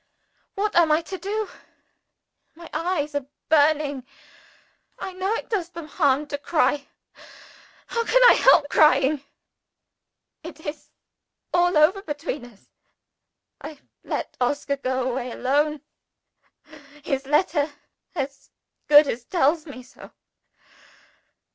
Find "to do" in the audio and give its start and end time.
1.03-1.47